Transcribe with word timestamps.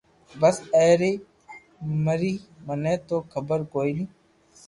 بس 0.41 0.57
اي 0.77 0.89
ري 1.01 1.11
مري 2.05 2.33
مني 2.67 2.95
تو 3.07 3.17
حبر 3.33 3.59
ڪوئي 3.73 3.91
ني 3.97 4.05